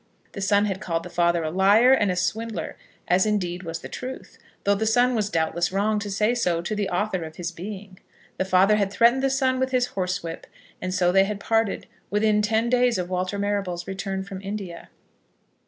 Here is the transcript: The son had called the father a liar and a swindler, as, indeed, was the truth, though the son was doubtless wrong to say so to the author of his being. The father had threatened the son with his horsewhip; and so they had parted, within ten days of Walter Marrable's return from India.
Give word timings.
The 0.31 0.41
son 0.41 0.65
had 0.65 0.81
called 0.81 1.03
the 1.03 1.11
father 1.11 1.43
a 1.43 1.51
liar 1.51 1.93
and 1.93 2.09
a 2.09 2.15
swindler, 2.15 2.75
as, 3.07 3.27
indeed, 3.27 3.61
was 3.61 3.81
the 3.81 3.87
truth, 3.87 4.39
though 4.63 4.73
the 4.73 4.87
son 4.87 5.13
was 5.13 5.29
doubtless 5.29 5.71
wrong 5.71 5.99
to 5.99 6.09
say 6.09 6.33
so 6.33 6.59
to 6.59 6.73
the 6.75 6.89
author 6.89 7.23
of 7.23 7.35
his 7.35 7.51
being. 7.51 7.99
The 8.37 8.45
father 8.45 8.77
had 8.77 8.91
threatened 8.91 9.21
the 9.21 9.29
son 9.29 9.59
with 9.59 9.69
his 9.69 9.89
horsewhip; 9.93 10.47
and 10.81 10.91
so 10.91 11.11
they 11.11 11.25
had 11.25 11.39
parted, 11.39 11.85
within 12.09 12.41
ten 12.41 12.67
days 12.67 12.97
of 12.97 13.11
Walter 13.11 13.37
Marrable's 13.37 13.85
return 13.85 14.23
from 14.23 14.41
India. 14.41 14.89